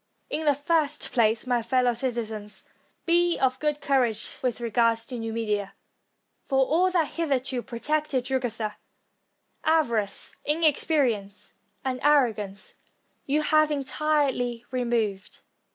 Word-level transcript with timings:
In 0.31 0.45
the 0.45 0.55
first 0.55 1.11
place, 1.11 1.45
my 1.45 1.61
fellow 1.61 1.93
citizens, 1.93 2.65
be 3.05 3.37
of 3.37 3.59
good 3.59 3.81
courage 3.81 4.29
with 4.41 4.59
regard 4.59 4.97
to 4.97 5.19
Numidia; 5.19 5.75
for 6.43 6.65
aU 6.71 6.89
that 6.89 7.09
hitherto 7.09 7.61
protected 7.61 8.25
Jugurtha, 8.25 8.77
avarice, 9.63 10.35
inexperi 10.43 11.11
ence, 11.15 11.53
and 11.85 11.99
arrogance, 12.01 12.73
you 13.27 13.43
have 13.43 13.69
entirely 13.69 14.65
removed. 14.71 15.41